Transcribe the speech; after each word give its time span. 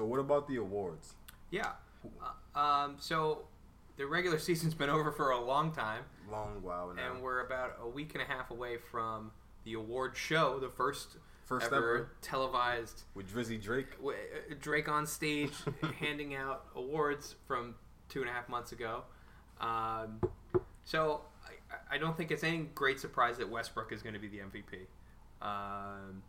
So 0.00 0.06
what 0.06 0.18
about 0.18 0.48
the 0.48 0.56
awards? 0.56 1.12
Yeah. 1.50 1.72
Uh, 2.54 2.58
um, 2.58 2.96
so 2.98 3.42
the 3.98 4.06
regular 4.06 4.38
season's 4.48 4.72
been 4.72 4.88
over 4.88 5.12
for 5.12 5.32
a 5.32 5.38
long 5.38 5.72
time, 5.72 6.04
Long 6.32 6.62
while 6.62 6.90
now. 6.94 7.12
and 7.12 7.20
we're 7.22 7.40
about 7.44 7.76
a 7.82 7.86
week 7.86 8.14
and 8.14 8.22
a 8.22 8.24
half 8.24 8.50
away 8.50 8.78
from 8.90 9.30
the 9.64 9.74
award 9.74 10.16
show, 10.16 10.58
the 10.58 10.70
first, 10.70 11.18
First 11.44 11.66
ever, 11.66 11.76
ever. 11.76 12.10
televised 12.22 13.02
with 13.14 13.30
Drizzy 13.30 13.60
Drake. 13.62 13.94
w- 13.98 14.16
uh, 14.16 14.54
Drake 14.58 14.88
on 14.88 15.06
stage 15.06 15.52
handing 16.00 16.34
out 16.34 16.64
awards 16.74 17.34
from 17.46 17.74
two 18.08 18.22
and 18.22 18.30
a 18.30 18.32
half 18.32 18.48
months 18.48 18.72
ago. 18.72 19.02
Um, 19.60 20.18
so 20.84 21.20
I, 21.46 21.96
I 21.96 21.98
don't 21.98 22.16
think 22.16 22.30
it's 22.30 22.42
any 22.42 22.60
great 22.74 22.98
surprise 23.00 23.36
that 23.36 23.50
Westbrook 23.50 23.92
is 23.92 24.00
going 24.00 24.14
to 24.14 24.18
be 24.18 24.28
the 24.28 24.38
MVP. 24.38 24.86
Um, 25.46 26.22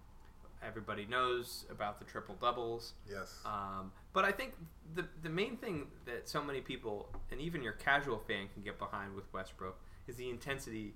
everybody 0.66 1.05
knows 1.05 1.66
about 1.70 2.00
the 2.00 2.05
triple 2.05 2.36
doubles. 2.36 2.94
Yes. 3.09 3.39
Um, 3.46 3.91
but 4.14 4.25
I 4.25 4.32
think 4.32 4.54
the 4.95 5.05
the 5.23 5.30
main 5.30 5.58
thing 5.58 5.88
that 6.05 6.27
so 6.30 6.44
many 6.44 6.62
people 6.62 7.09
and 7.31 7.40
even 7.40 7.63
your 7.63 7.73
casual 7.73 8.20
fan 8.20 8.48
can 8.53 8.63
get 8.63 8.77
behind 8.77 9.16
with 9.16 9.31
Westbrook 9.34 9.80
is 10.08 10.16
the 10.16 10.30
intensity 10.30 10.94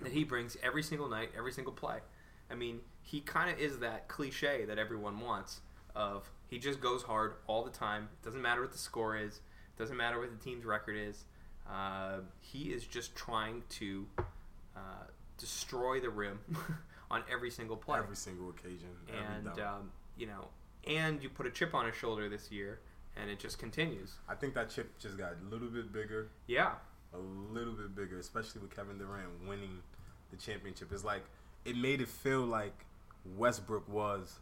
that 0.00 0.12
he 0.12 0.24
brings 0.24 0.56
every 0.62 0.82
single 0.82 1.08
night, 1.08 1.30
every 1.36 1.52
single 1.52 1.72
play. 1.72 1.98
I 2.50 2.54
mean, 2.54 2.80
he 3.02 3.20
kind 3.20 3.50
of 3.50 3.58
is 3.58 3.78
that 3.78 4.08
cliche 4.08 4.64
that 4.66 4.78
everyone 4.78 5.20
wants 5.20 5.60
of 5.94 6.30
he 6.48 6.58
just 6.58 6.80
goes 6.80 7.02
hard 7.02 7.34
all 7.46 7.64
the 7.64 7.70
time. 7.70 8.08
It 8.20 8.24
doesn't 8.24 8.42
matter 8.42 8.60
what 8.60 8.72
the 8.72 8.78
score 8.78 9.16
is. 9.16 9.36
It 9.36 9.78
doesn't 9.78 9.96
matter 9.96 10.20
what 10.20 10.30
the 10.30 10.44
team's 10.44 10.64
record 10.64 10.96
is. 10.96 11.24
Uh, 11.68 12.18
he 12.40 12.64
is 12.64 12.84
just 12.84 13.14
trying 13.16 13.62
to 13.70 14.06
uh, 14.76 15.06
destroy 15.38 16.00
the 16.00 16.10
rim 16.10 16.38
on 17.14 17.22
every 17.30 17.50
single 17.50 17.76
play 17.76 17.98
Every 17.98 18.16
single 18.16 18.50
occasion. 18.50 18.88
every 19.08 19.36
and 19.36 19.60
um, 19.60 19.90
you 20.16 20.26
know, 20.26 20.48
and 20.86 21.22
you 21.22 21.28
put 21.28 21.46
a 21.46 21.50
chip 21.50 21.74
on 21.74 21.86
his 21.86 21.94
shoulder 21.94 22.28
this 22.28 22.50
year, 22.50 22.80
and 23.16 23.30
it 23.30 23.38
just 23.38 23.58
continues. 23.58 24.12
I 24.28 24.34
think 24.34 24.54
that 24.54 24.70
chip 24.70 24.98
just 24.98 25.16
got 25.16 25.32
a 25.32 25.50
little 25.50 25.68
bit 25.68 25.92
bigger, 25.92 26.28
Yeah, 26.46 26.72
a 27.12 27.18
little 27.52 27.72
bit 27.72 27.94
bigger, 27.94 28.18
especially 28.18 28.60
with 28.60 28.74
Kevin 28.74 28.98
Durant 28.98 29.28
winning 29.48 29.78
the 30.30 30.36
championship. 30.36 30.92
It's 30.92 31.04
like 31.04 31.24
it 31.64 31.76
made 31.76 32.00
it 32.00 32.08
feel 32.08 32.40
like 32.42 32.84
Westbrook 33.36 33.88
was 33.88 34.38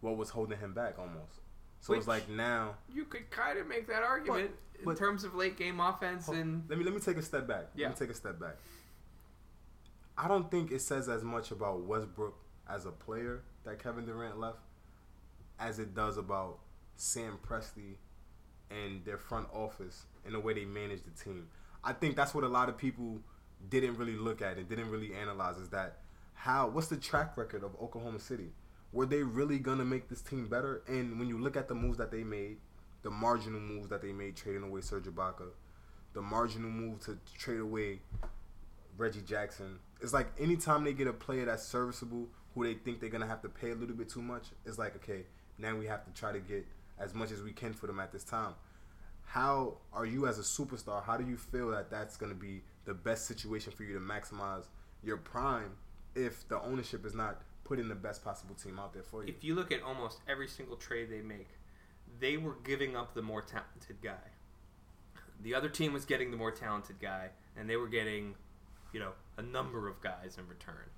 what 0.00 0.16
was 0.16 0.30
holding 0.30 0.58
him 0.58 0.72
back 0.74 0.98
almost. 0.98 1.40
So 1.80 1.94
it's 1.94 2.06
like 2.06 2.28
now. 2.28 2.74
you 2.92 3.04
could 3.04 3.28
kind 3.30 3.58
of 3.58 3.66
make 3.66 3.88
that 3.88 4.02
argument 4.04 4.50
but- 4.84 4.90
in 4.92 4.96
terms 4.96 5.24
of 5.24 5.34
late 5.34 5.56
game 5.56 5.80
offense 5.80 6.28
and 6.28 6.64
Let 6.68 6.78
me 6.78 6.84
let 6.84 6.94
me 6.94 7.00
take 7.00 7.16
a 7.16 7.22
step 7.22 7.46
back. 7.46 7.66
Yeah. 7.74 7.88
Let 7.88 8.00
me 8.00 8.06
take 8.06 8.14
a 8.14 8.18
step 8.18 8.38
back. 8.38 8.56
I 10.16 10.28
don't 10.28 10.50
think 10.50 10.70
it 10.70 10.80
says 10.80 11.08
as 11.08 11.22
much 11.22 11.50
about 11.50 11.84
Westbrook 11.84 12.36
as 12.68 12.86
a 12.86 12.90
player 12.90 13.42
that 13.64 13.82
Kevin 13.82 14.04
Durant 14.04 14.38
left 14.38 14.58
as 15.58 15.78
it 15.78 15.94
does 15.94 16.16
about 16.16 16.58
Sam 16.96 17.38
Presti 17.46 17.96
and 18.70 19.04
their 19.04 19.18
front 19.18 19.48
office 19.52 20.06
and 20.24 20.34
the 20.34 20.40
way 20.40 20.54
they 20.54 20.64
manage 20.64 21.00
the 21.02 21.22
team. 21.22 21.48
I 21.84 21.92
think 21.92 22.16
that's 22.16 22.34
what 22.34 22.44
a 22.44 22.48
lot 22.48 22.68
of 22.68 22.76
people 22.76 23.20
didn't 23.68 23.96
really 23.96 24.16
look 24.16 24.42
at 24.42 24.56
and 24.56 24.68
didn't 24.68 24.90
really 24.90 25.14
analyze 25.14 25.56
is 25.56 25.68
that 25.70 25.98
how 26.34 26.68
what's 26.68 26.88
the 26.88 26.96
track 26.96 27.36
record 27.36 27.62
of 27.62 27.74
Oklahoma 27.80 28.18
City? 28.18 28.50
Were 28.92 29.06
they 29.06 29.22
really 29.22 29.58
gonna 29.58 29.84
make 29.84 30.08
this 30.08 30.20
team 30.20 30.48
better? 30.48 30.82
And 30.86 31.18
when 31.18 31.28
you 31.28 31.38
look 31.38 31.56
at 31.56 31.68
the 31.68 31.74
moves 31.74 31.98
that 31.98 32.10
they 32.10 32.24
made, 32.24 32.58
the 33.02 33.10
marginal 33.10 33.60
moves 33.60 33.88
that 33.88 34.02
they 34.02 34.12
made 34.12 34.36
trading 34.36 34.62
away 34.62 34.80
Serge 34.80 35.04
Ibaka, 35.04 35.48
the 36.12 36.22
marginal 36.22 36.70
move 36.70 37.00
to 37.04 37.18
trade 37.38 37.60
away 37.60 38.00
Reggie 38.96 39.22
Jackson. 39.22 39.78
It's 40.00 40.12
like 40.12 40.28
anytime 40.38 40.84
they 40.84 40.92
get 40.92 41.06
a 41.06 41.12
player 41.12 41.44
that's 41.44 41.62
serviceable, 41.64 42.28
who 42.54 42.64
they 42.64 42.74
think 42.74 43.00
they're 43.00 43.10
gonna 43.10 43.26
have 43.26 43.42
to 43.42 43.48
pay 43.48 43.70
a 43.70 43.74
little 43.74 43.96
bit 43.96 44.08
too 44.08 44.22
much, 44.22 44.44
it's 44.66 44.78
like 44.78 44.96
okay, 44.96 45.24
now 45.58 45.76
we 45.76 45.86
have 45.86 46.04
to 46.04 46.12
try 46.12 46.32
to 46.32 46.40
get 46.40 46.66
as 46.98 47.14
much 47.14 47.30
as 47.30 47.42
we 47.42 47.52
can 47.52 47.72
for 47.72 47.86
them 47.86 48.00
at 48.00 48.12
this 48.12 48.24
time. 48.24 48.54
How 49.24 49.78
are 49.92 50.04
you 50.04 50.26
as 50.26 50.38
a 50.38 50.42
superstar? 50.42 51.02
How 51.02 51.16
do 51.16 51.24
you 51.24 51.36
feel 51.36 51.70
that 51.70 51.90
that's 51.90 52.16
gonna 52.16 52.34
be 52.34 52.62
the 52.84 52.94
best 52.94 53.26
situation 53.26 53.72
for 53.72 53.84
you 53.84 53.94
to 53.94 54.00
maximize 54.00 54.64
your 55.02 55.16
prime 55.16 55.72
if 56.14 56.46
the 56.48 56.60
ownership 56.62 57.06
is 57.06 57.14
not 57.14 57.42
putting 57.64 57.88
the 57.88 57.94
best 57.94 58.22
possible 58.22 58.54
team 58.54 58.78
out 58.78 58.92
there 58.92 59.02
for 59.02 59.22
you? 59.24 59.32
if 59.32 59.42
you 59.42 59.54
look 59.54 59.72
at 59.72 59.82
almost 59.82 60.20
every 60.28 60.48
single 60.48 60.76
trade 60.76 61.08
they 61.10 61.22
make, 61.22 61.48
they 62.20 62.36
were 62.36 62.56
giving 62.64 62.96
up 62.96 63.14
the 63.14 63.22
more 63.22 63.42
talented 63.42 63.96
guy. 64.02 64.30
The 65.40 65.54
other 65.54 65.68
team 65.68 65.92
was 65.92 66.04
getting 66.04 66.30
the 66.30 66.36
more 66.36 66.52
talented 66.52 67.00
guy, 67.00 67.30
and 67.56 67.68
they 67.68 67.76
were 67.76 67.88
getting, 67.88 68.34
you 68.92 69.00
know, 69.00 69.12
a 69.36 69.42
number 69.42 69.88
of 69.88 70.00
guys 70.00 70.36
in 70.38 70.46
return, 70.48 70.90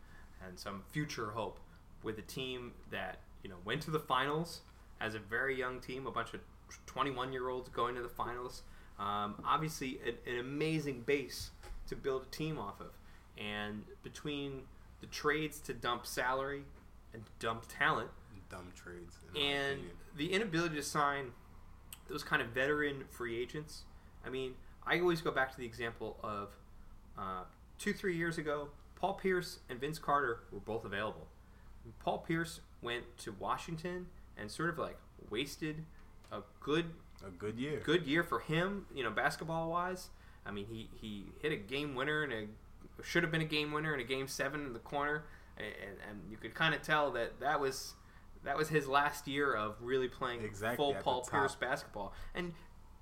and 0.46 0.58
some 0.58 0.82
future 0.90 1.30
hope 1.30 1.58
with 2.02 2.18
a 2.18 2.22
team 2.22 2.72
that 2.90 3.20
you 3.42 3.50
know 3.50 3.56
went 3.64 3.82
to 3.82 3.90
the 3.90 3.98
finals 4.00 4.60
as 5.00 5.14
a 5.14 5.18
very 5.18 5.58
young 5.58 5.80
team, 5.80 6.06
a 6.06 6.10
bunch 6.10 6.34
of 6.34 6.40
21 6.86 7.32
year 7.32 7.48
olds 7.48 7.68
going 7.68 7.94
to 7.94 8.02
the 8.02 8.08
finals. 8.08 8.62
Um, 8.98 9.34
obviously, 9.44 9.98
an, 10.06 10.14
an 10.32 10.38
amazing 10.38 11.02
base 11.02 11.50
to 11.88 11.96
build 11.96 12.22
a 12.22 12.30
team 12.34 12.58
off 12.58 12.80
of, 12.80 12.92
and 13.36 13.82
between 14.02 14.62
the 15.00 15.06
trades 15.06 15.60
to 15.60 15.74
dump 15.74 16.06
salary 16.06 16.62
and 17.12 17.22
dump 17.38 17.64
talent, 17.68 18.10
Dumb 18.50 18.72
trades. 18.76 19.16
in 19.34 19.42
and 19.42 19.80
the 20.16 20.32
inability 20.32 20.76
to 20.76 20.82
sign 20.82 21.32
those 22.08 22.22
kind 22.22 22.40
of 22.42 22.48
veteran 22.48 23.04
free 23.10 23.40
agents. 23.40 23.82
I 24.24 24.30
mean, 24.30 24.54
I 24.86 25.00
always 25.00 25.20
go 25.20 25.30
back 25.30 25.50
to 25.52 25.56
the 25.58 25.64
example 25.66 26.18
of 26.22 26.50
uh, 27.18 27.44
two, 27.84 27.92
three 27.92 28.16
years 28.16 28.38
ago, 28.38 28.68
Paul 28.96 29.14
Pierce 29.14 29.58
and 29.68 29.78
Vince 29.78 29.98
Carter 29.98 30.40
were 30.50 30.60
both 30.60 30.86
available. 30.86 31.26
Paul 32.00 32.18
Pierce 32.18 32.60
went 32.80 33.04
to 33.18 33.32
Washington 33.38 34.06
and 34.38 34.50
sort 34.50 34.70
of 34.70 34.78
like 34.78 34.96
wasted 35.30 35.84
a 36.32 36.40
good 36.60 36.86
a 37.26 37.30
good 37.30 37.58
year. 37.58 37.80
good 37.84 38.06
year 38.06 38.22
for 38.22 38.40
him, 38.40 38.86
you 38.94 39.04
know, 39.04 39.10
basketball 39.10 39.70
wise. 39.70 40.08
I 40.46 40.50
mean, 40.50 40.66
he, 40.70 40.88
he 41.00 41.26
hit 41.42 41.52
a 41.52 41.56
game 41.56 41.94
winner 41.94 42.22
and 42.22 42.32
a 42.32 42.46
should 43.02 43.22
have 43.22 43.32
been 43.32 43.42
a 43.42 43.46
game 43.46 43.72
winner 43.72 43.92
in 43.92 44.00
a 44.00 44.04
game 44.04 44.28
seven 44.28 44.64
in 44.64 44.72
the 44.72 44.78
corner, 44.78 45.24
and, 45.58 45.66
and 46.08 46.20
you 46.30 46.36
could 46.36 46.54
kind 46.54 46.74
of 46.74 46.80
tell 46.82 47.10
that 47.12 47.40
that 47.40 47.60
was 47.60 47.94
that 48.44 48.56
was 48.56 48.68
his 48.68 48.86
last 48.86 49.26
year 49.26 49.54
of 49.54 49.76
really 49.80 50.08
playing 50.08 50.42
Exactly, 50.42 50.76
full 50.76 50.94
Paul. 50.94 51.22
Pierce 51.22 51.54
basketball. 51.54 52.14
And 52.34 52.52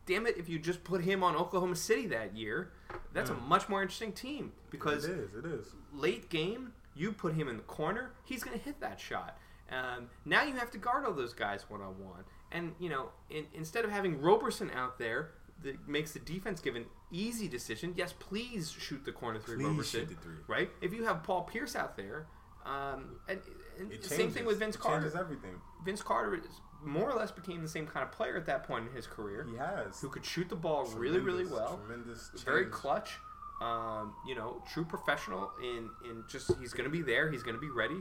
damn 0.06 0.26
it, 0.26 0.36
if 0.36 0.48
you 0.48 0.58
just 0.58 0.82
put 0.84 1.02
him 1.02 1.22
on 1.22 1.36
Oklahoma 1.36 1.76
City 1.76 2.06
that 2.08 2.36
year, 2.36 2.72
that's 3.12 3.30
a 3.30 3.34
Mm. 3.34 3.46
much 3.48 3.68
more 3.68 3.82
interesting 3.82 4.12
team 4.12 4.52
because 4.70 5.04
it 5.04 5.12
is. 5.18 5.34
It 5.34 5.44
is. 5.46 5.74
late 5.92 6.28
game, 6.28 6.72
you 6.94 7.12
put 7.12 7.34
him 7.34 7.48
in 7.48 7.56
the 7.56 7.62
corner, 7.62 8.10
he's 8.24 8.42
going 8.42 8.58
to 8.58 8.64
hit 8.64 8.80
that 8.80 8.98
shot. 9.00 9.38
Um, 9.70 10.10
now 10.24 10.42
you 10.42 10.54
have 10.54 10.70
to 10.72 10.78
guard 10.78 11.04
all 11.06 11.12
those 11.14 11.32
guys 11.32 11.64
one 11.70 11.80
on 11.80 11.98
one, 12.04 12.24
and 12.50 12.74
you 12.78 12.88
know, 12.90 13.10
in, 13.30 13.46
instead 13.54 13.84
of 13.84 13.90
having 13.90 14.20
Roberson 14.20 14.70
out 14.72 14.98
there 14.98 15.30
that 15.62 15.88
makes 15.88 16.12
the 16.12 16.19
defense 16.19 16.60
give 16.60 16.74
an 16.76 16.86
easy 17.10 17.46
decision. 17.48 17.94
Yes, 17.96 18.12
please 18.19 18.70
shoot 18.70 19.04
the 19.04 19.12
corner 19.12 19.38
three, 19.38 19.56
Please 19.56 19.64
Roberson. 19.66 20.00
shoot 20.00 20.08
the 20.08 20.14
three. 20.16 20.34
Right? 20.48 20.70
If 20.82 20.92
you 20.92 21.04
have 21.04 21.22
Paul 21.22 21.42
Pierce 21.44 21.76
out 21.76 21.96
there, 21.96 22.26
um, 22.66 23.16
and, 23.28 23.40
and 23.78 24.04
same 24.04 24.30
thing 24.30 24.44
with 24.44 24.58
Vince 24.58 24.74
It 24.74 24.80
Carter. 24.82 25.02
Changes 25.02 25.19
everything. 25.19 25.54
Vince 25.84 26.02
Carter 26.02 26.34
is 26.34 26.44
more 26.84 27.10
or 27.10 27.19
less 27.19 27.31
became 27.31 27.62
the 27.62 27.69
same 27.69 27.87
kind 27.87 28.03
of 28.04 28.12
player 28.12 28.37
at 28.37 28.47
that 28.47 28.65
point 28.65 28.88
in 28.88 28.94
his 28.94 29.06
career, 29.06 29.47
He 29.50 29.56
has. 29.56 30.00
who 30.00 30.09
could 30.09 30.25
shoot 30.25 30.48
the 30.48 30.56
ball 30.56 30.84
really, 30.97 31.20
really 31.20 31.47
well 31.47 31.81
Tremendous. 31.87 32.31
very 32.44 32.66
clutch. 32.66 33.19
Um, 33.60 34.15
you 34.26 34.34
know, 34.34 34.60
true 34.72 34.84
professional 34.84 35.53
in 35.62 35.88
in 36.04 36.25
just 36.28 36.50
he's 36.59 36.72
going 36.72 36.84
to 36.84 36.91
be 36.91 37.03
there. 37.03 37.31
He's 37.31 37.44
going 37.44 37.54
to 37.54 37.60
be 37.60 37.70
ready. 37.70 38.00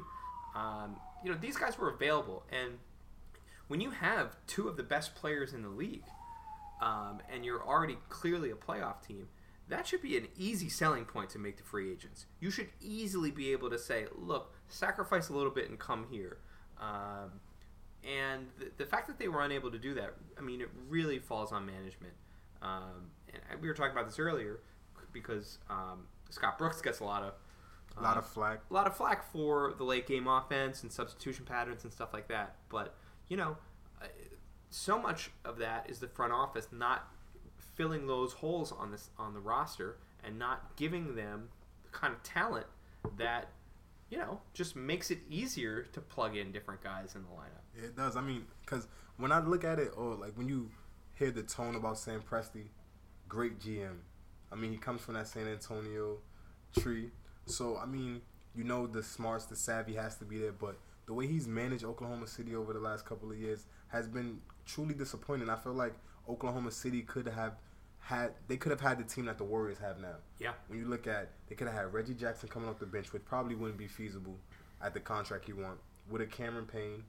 Um, 0.56 0.96
you 1.24 1.32
know, 1.32 1.38
these 1.40 1.56
guys 1.56 1.78
were 1.78 1.90
available, 1.90 2.44
and 2.52 2.80
when 3.68 3.80
you 3.80 3.92
have 3.92 4.36
two 4.48 4.68
of 4.68 4.76
the 4.76 4.84
best 4.84 5.14
players 5.14 5.54
in 5.54 5.62
the 5.62 5.70
league, 5.70 6.04
um, 6.82 7.20
and 7.32 7.46
you're 7.46 7.64
already 7.64 7.98
clearly 8.10 8.50
a 8.50 8.56
playoff 8.56 9.06
team, 9.06 9.28
that 9.70 9.86
should 9.86 10.02
be 10.02 10.18
an 10.18 10.28
easy 10.36 10.68
selling 10.68 11.06
point 11.06 11.30
to 11.30 11.38
make 11.40 11.58
to 11.58 11.64
free 11.64 11.92
agents. 11.92 12.26
You 12.40 12.50
should 12.50 12.70
easily 12.82 13.30
be 13.30 13.52
able 13.52 13.70
to 13.70 13.78
say, 13.78 14.08
"Look, 14.16 14.56
sacrifice 14.68 15.30
a 15.30 15.34
little 15.34 15.52
bit 15.52 15.70
and 15.70 15.78
come 15.78 16.08
here." 16.10 16.40
Um, 16.80 17.40
and 18.04 18.48
the, 18.58 18.72
the 18.78 18.86
fact 18.86 19.08
that 19.08 19.20
they 19.20 19.28
were 19.28 19.42
unable 19.44 19.72
to 19.72 19.78
do 19.80 19.94
that, 19.96 20.14
I 20.38 20.42
mean, 20.42 20.62
it 20.62 20.70
really 20.90 21.20
falls 21.20 21.52
on 21.52 21.66
management. 21.66 22.14
Um, 22.62 23.12
and 23.52 23.62
we 23.62 23.68
were 23.68 23.74
talking 23.74 23.92
about 23.92 24.06
this 24.08 24.20
earlier 24.20 24.60
because 25.14 25.60
um, 25.70 26.06
Scott 26.30 26.58
Brooks 26.58 26.82
gets 26.82 27.00
a 27.00 27.04
lot 27.04 27.24
of 27.24 27.34
A 27.98 28.02
lot 28.02 28.16
uh, 28.18 28.20
of 28.20 28.28
flack. 28.28 28.62
a 28.70 28.74
lot 28.74 28.88
of 28.88 28.96
flack 28.96 29.32
for 29.32 29.74
the 29.78 29.84
late 29.84 30.08
game 30.08 30.28
offense 30.28 30.84
and 30.84 30.92
substitution 30.92 31.46
patterns 31.46 31.84
and 31.84 31.92
stuff 31.92 32.14
like 32.14 32.28
that. 32.30 32.56
But 32.70 32.96
you 33.30 33.38
know, 33.38 33.58
uh, 34.02 34.06
so 34.70 35.00
much 35.00 35.32
of 35.46 35.58
that 35.58 35.90
is 35.90 36.00
the 36.00 36.08
front 36.08 36.34
office 36.34 36.68
not 36.72 37.08
filling 37.76 38.08
those 38.08 38.34
holes 38.34 38.72
on 38.72 38.92
this 38.92 39.10
on 39.18 39.34
the 39.34 39.40
roster 39.40 39.98
and 40.24 40.38
not 40.38 40.76
giving 40.76 41.16
them 41.16 41.50
the 41.84 41.90
kind 41.90 42.14
of 42.14 42.22
talent 42.24 42.68
that 43.18 43.50
you 44.10 44.18
know 44.18 44.40
just 44.54 44.76
makes 44.76 45.10
it 45.12 45.20
easier 45.30 45.84
to 45.94 46.00
plug 46.02 46.36
in 46.36 46.52
different 46.52 46.82
guys 46.84 47.16
in 47.16 47.24
the 47.24 47.30
lineup. 47.30 47.61
It 47.76 47.96
does. 47.96 48.16
I 48.16 48.22
mean, 48.22 48.46
because 48.66 48.88
when 49.18 49.32
I 49.32 49.40
look 49.40 49.64
at 49.64 49.80
it, 49.80 49.92
or 49.96 50.16
like 50.16 50.38
when 50.38 50.48
you 50.48 50.70
hear 51.14 51.32
the 51.32 51.44
tone 51.44 51.76
about 51.76 51.98
Sam 51.98 52.22
Presti, 52.22 52.66
great 53.30 53.60
GM. 53.60 53.98
I 54.52 54.56
mean, 54.56 54.72
he 54.72 54.78
comes 54.78 55.02
from 55.02 55.14
that 55.14 55.28
San 55.28 55.48
Antonio 55.48 56.18
tree. 56.78 57.12
So, 57.46 57.78
I 57.78 57.86
mean, 57.86 58.22
you 58.56 58.64
know 58.64 58.88
the 58.88 59.02
smarts, 59.04 59.46
the 59.46 59.56
savvy 59.56 59.94
has 59.96 60.18
to 60.18 60.26
be 60.26 60.40
there. 60.40 60.52
But 60.52 60.78
the 61.06 61.14
way 61.14 61.28
he's 61.28 61.48
managed 61.48 61.84
Oklahoma 61.84 62.28
City 62.28 62.56
over 62.56 62.74
the 62.74 62.80
last 62.80 63.06
couple 63.06 63.32
of 63.32 63.38
years 63.38 63.66
has 63.88 64.08
been 64.08 64.40
truly 64.66 64.94
disappointing. 64.94 65.50
I 65.50 65.56
feel 65.56 65.74
like 65.74 65.94
Oklahoma 66.28 66.72
City 66.72 67.02
could 67.02 67.28
have 67.28 67.54
had 68.00 68.32
they 68.48 68.58
could 68.58 68.72
have 68.72 68.82
had 68.82 68.98
the 68.98 69.04
team 69.04 69.26
that 69.26 69.38
the 69.38 69.44
Warriors 69.44 69.78
have 69.78 70.00
now. 70.00 70.16
Yeah. 70.40 70.54
When 70.68 70.80
you 70.80 70.86
look 70.86 71.08
at 71.08 71.32
they 71.48 71.56
could 71.56 71.68
have 71.68 71.76
had 71.76 71.94
Reggie 71.94 72.16
Jackson 72.16 72.50
coming 72.50 72.68
off 72.68 72.80
the 72.80 72.86
bench, 72.86 73.14
which 73.14 73.24
probably 73.26 73.56
wouldn't 73.56 73.78
be 73.78 73.88
feasible 73.88 74.38
at 74.82 74.94
the 74.94 75.00
contract 75.00 75.46
he 75.46 75.54
want. 75.54 75.78
With 76.10 76.22
a 76.22 76.26
Cameron 76.26 76.66
Payne, 76.66 77.04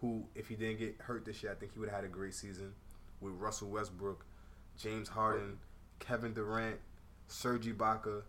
who 0.00 0.24
if 0.34 0.48
he 0.48 0.54
didn't 0.54 0.78
get 0.78 0.96
hurt 1.00 1.24
this 1.24 1.42
year, 1.42 1.52
I 1.52 1.54
think 1.54 1.72
he 1.72 1.78
would 1.78 1.88
have 1.88 1.96
had 2.00 2.04
a 2.04 2.12
great 2.12 2.34
season. 2.34 2.72
With 3.20 3.34
Russell 3.34 3.68
Westbrook, 3.68 4.24
James 4.76 5.08
Harden, 5.08 5.58
Kevin 5.98 6.34
Durant, 6.34 6.78
Serge 7.26 7.66
Ibaka, 7.66 8.22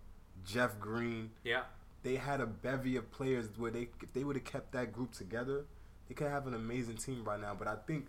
Jeff 0.45 0.79
Green. 0.79 1.31
Yeah. 1.43 1.61
They 2.01 2.15
had 2.15 2.41
a 2.41 2.47
bevy 2.47 2.95
of 2.95 3.11
players 3.11 3.49
where 3.57 3.71
they 3.71 3.89
if 4.01 4.13
they 4.13 4.23
would 4.23 4.35
have 4.35 4.45
kept 4.45 4.71
that 4.71 4.91
group 4.91 5.11
together, 5.11 5.65
they 6.07 6.15
could 6.15 6.27
have 6.27 6.47
an 6.47 6.53
amazing 6.53 6.97
team 6.97 7.23
right 7.23 7.39
now. 7.39 7.55
But 7.57 7.67
I 7.67 7.75
think 7.87 8.07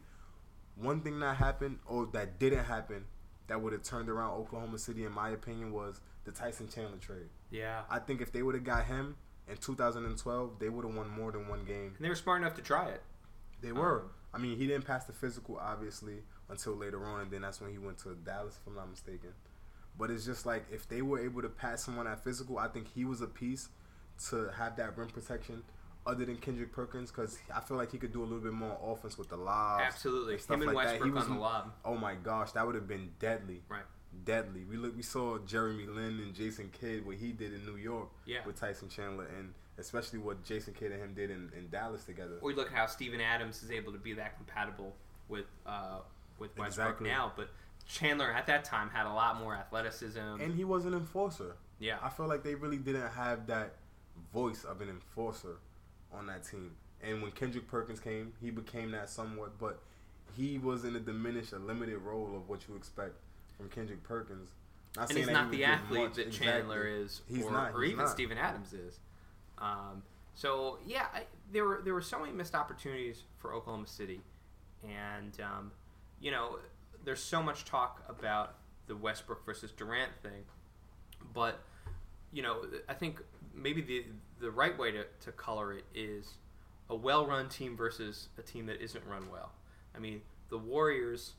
one 0.76 1.00
thing 1.00 1.20
that 1.20 1.36
happened 1.36 1.78
or 1.86 2.06
that 2.12 2.38
didn't 2.38 2.64
happen 2.64 3.04
that 3.48 3.60
would 3.60 3.72
have 3.72 3.82
turned 3.82 4.08
around 4.08 4.32
Oklahoma 4.32 4.78
City, 4.78 5.04
in 5.04 5.12
my 5.12 5.30
opinion, 5.30 5.72
was 5.72 6.00
the 6.24 6.30
Tyson 6.30 6.68
Chandler 6.68 6.98
trade. 6.98 7.28
Yeah. 7.50 7.82
I 7.90 7.98
think 7.98 8.20
if 8.20 8.32
they 8.32 8.42
would 8.42 8.54
have 8.54 8.64
got 8.64 8.86
him 8.86 9.16
in 9.48 9.56
2012, 9.56 10.58
they 10.60 10.68
would 10.68 10.84
have 10.84 10.94
won 10.94 11.08
more 11.08 11.32
than 11.32 11.48
one 11.48 11.64
game. 11.64 11.94
And 11.96 12.04
they 12.04 12.08
were 12.08 12.14
smart 12.14 12.40
enough 12.40 12.54
to 12.54 12.62
try 12.62 12.88
it. 12.88 13.02
They 13.62 13.72
were. 13.72 14.00
Um, 14.02 14.10
I 14.32 14.38
mean, 14.38 14.56
he 14.56 14.66
didn't 14.66 14.86
pass 14.86 15.04
the 15.04 15.12
physical, 15.12 15.58
obviously, 15.60 16.22
until 16.48 16.74
later 16.76 17.04
on, 17.04 17.22
and 17.22 17.30
then 17.30 17.42
that's 17.42 17.60
when 17.60 17.70
he 17.72 17.78
went 17.78 17.98
to 17.98 18.14
Dallas, 18.14 18.58
if 18.60 18.66
I'm 18.66 18.74
not 18.76 18.88
mistaken. 18.90 19.30
But 19.98 20.10
it's 20.10 20.24
just 20.24 20.46
like 20.46 20.64
if 20.70 20.88
they 20.88 21.02
were 21.02 21.18
able 21.18 21.42
to 21.42 21.48
pass 21.48 21.82
someone 21.84 22.06
at 22.06 22.22
physical, 22.22 22.58
I 22.58 22.68
think 22.68 22.86
he 22.94 23.04
was 23.04 23.20
a 23.20 23.26
piece 23.26 23.68
to 24.28 24.50
have 24.56 24.76
that 24.76 24.96
rim 24.96 25.08
protection. 25.08 25.62
Other 26.06 26.24
than 26.24 26.36
Kendrick 26.38 26.72
Perkins, 26.72 27.10
because 27.10 27.38
I 27.54 27.60
feel 27.60 27.76
like 27.76 27.92
he 27.92 27.98
could 27.98 28.12
do 28.12 28.22
a 28.22 28.24
little 28.24 28.38
bit 28.40 28.54
more 28.54 28.78
offense 28.82 29.18
with 29.18 29.28
the 29.28 29.36
lobs. 29.36 29.82
Absolutely. 29.86 30.34
and 30.34 30.42
stuff 30.42 30.54
Him 30.56 30.62
and 30.68 30.72
like 30.74 30.86
that. 30.98 31.04
He 31.04 31.10
was- 31.10 31.24
on 31.24 31.34
the 31.34 31.40
lob. 31.40 31.72
Oh 31.84 31.96
my 31.96 32.14
gosh, 32.14 32.52
that 32.52 32.64
would 32.64 32.74
have 32.74 32.88
been 32.88 33.10
deadly. 33.18 33.62
Right. 33.68 33.82
Deadly. 34.24 34.64
We 34.64 34.76
look. 34.78 34.96
We 34.96 35.02
saw 35.02 35.38
Jeremy 35.38 35.86
Lin 35.86 36.18
and 36.20 36.34
Jason 36.34 36.70
Kidd 36.72 37.04
what 37.04 37.16
he 37.16 37.32
did 37.32 37.52
in 37.52 37.66
New 37.66 37.76
York 37.76 38.08
Yeah. 38.24 38.38
with 38.46 38.58
Tyson 38.58 38.88
Chandler, 38.88 39.26
and 39.26 39.52
especially 39.80 40.18
what 40.18 40.44
Jason 40.44 40.74
Kidd 40.74 40.92
and 40.92 41.02
him 41.02 41.14
did 41.14 41.30
in, 41.30 41.50
in 41.56 41.68
Dallas 41.70 42.04
together. 42.04 42.36
Or 42.40 42.50
you 42.50 42.56
look 42.56 42.68
at 42.70 42.76
how 42.76 42.86
Steven 42.86 43.20
Adams 43.20 43.62
is 43.62 43.70
able 43.70 43.92
to 43.92 43.98
be 43.98 44.12
that 44.14 44.36
compatible 44.36 44.94
with 45.28 45.46
uh, 45.66 46.00
with 46.38 46.56
Westbrook 46.56 46.88
Exactly. 46.88 47.08
now. 47.08 47.32
But 47.36 47.48
Chandler 47.88 48.32
at 48.32 48.46
that 48.46 48.64
time 48.64 48.90
had 48.90 49.06
a 49.06 49.12
lot 49.12 49.38
more 49.40 49.54
athleticism. 49.56 50.18
And 50.40 50.54
he 50.54 50.64
was 50.64 50.84
an 50.84 50.94
enforcer. 50.94 51.56
yeah. 51.78 51.96
I 52.02 52.08
feel 52.10 52.28
like 52.28 52.42
they 52.42 52.54
really 52.54 52.78
didn't 52.78 53.10
have 53.10 53.46
that 53.48 53.74
voice 54.32 54.64
of 54.64 54.80
an 54.80 54.88
enforcer 54.88 55.56
on 56.12 56.26
that 56.26 56.44
team. 56.44 56.72
And 57.02 57.22
when 57.22 57.32
Kendrick 57.32 57.66
Perkins 57.66 57.98
came, 58.00 58.32
he 58.40 58.50
became 58.50 58.90
that 58.90 59.08
somewhat, 59.08 59.58
but 59.58 59.80
he 60.36 60.58
was 60.58 60.84
in 60.84 60.94
a 60.96 61.00
diminished, 61.00 61.52
a 61.52 61.58
limited 61.58 61.98
role 61.98 62.36
of 62.36 62.48
what 62.48 62.60
you 62.68 62.76
expect 62.76 63.14
from 63.56 63.68
Kendrick 63.70 64.02
Perkins. 64.02 64.50
Not 64.96 65.08
and 65.08 65.18
he's 65.18 65.28
not 65.30 65.50
he 65.50 65.58
the 65.58 65.64
athlete 65.64 66.00
much, 66.00 66.14
that 66.14 66.26
exactly. 66.26 66.46
Chandler 66.46 66.86
is, 66.86 67.22
He's 67.28 67.44
or, 67.44 67.52
not, 67.52 67.72
or 67.74 67.84
even 67.84 67.98
not. 67.98 68.10
Steven 68.10 68.36
Adams 68.38 68.72
is. 68.72 68.98
Um, 69.60 70.02
so 70.34 70.78
yeah, 70.86 71.06
I, 71.12 71.22
there 71.52 71.64
were 71.64 71.82
there 71.84 71.94
were 71.94 72.00
so 72.00 72.18
many 72.18 72.32
missed 72.32 72.54
opportunities 72.54 73.24
for 73.38 73.52
Oklahoma 73.52 73.86
City, 73.86 74.20
and 74.84 75.38
um, 75.40 75.70
you 76.20 76.30
know, 76.30 76.58
there's 77.04 77.22
so 77.22 77.42
much 77.42 77.64
talk 77.64 78.02
about 78.08 78.54
the 78.86 78.96
Westbrook 78.96 79.44
versus 79.44 79.72
Durant 79.72 80.12
thing, 80.22 80.44
but 81.34 81.60
you 82.32 82.42
know, 82.42 82.62
I 82.88 82.94
think 82.94 83.20
maybe 83.54 83.82
the 83.82 84.04
the 84.40 84.50
right 84.50 84.76
way 84.78 84.92
to, 84.92 85.04
to 85.24 85.32
color 85.32 85.72
it 85.72 85.84
is 85.94 86.34
a 86.88 86.94
well-run 86.94 87.48
team 87.48 87.76
versus 87.76 88.28
a 88.38 88.42
team 88.42 88.66
that 88.66 88.82
isn't 88.82 89.04
run 89.06 89.30
well. 89.30 89.52
I 89.94 89.98
mean, 89.98 90.22
the 90.48 90.58
Warriors 90.58 91.34